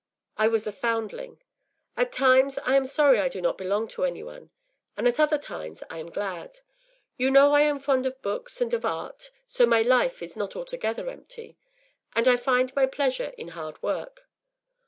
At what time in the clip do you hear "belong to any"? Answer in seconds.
3.55-4.23